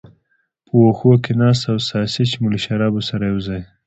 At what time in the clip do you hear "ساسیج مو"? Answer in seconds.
1.89-2.47